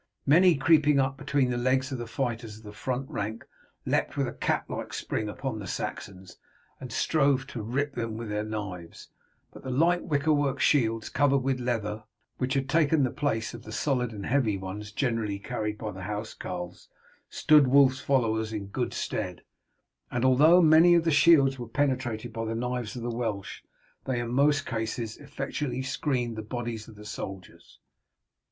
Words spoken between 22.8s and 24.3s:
of the Welsh, they in